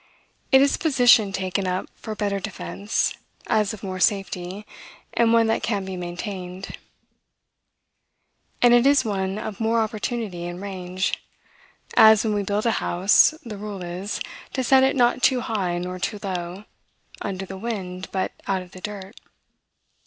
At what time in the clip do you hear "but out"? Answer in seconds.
18.11-18.63